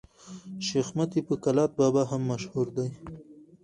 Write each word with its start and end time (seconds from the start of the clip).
شېخ 0.65 0.87
متي 0.97 1.21
په 1.27 1.33
کلات 1.43 1.71
بابا 1.79 2.03
هم 2.11 2.21
مشهور 2.31 2.67
دئ. 2.75 2.89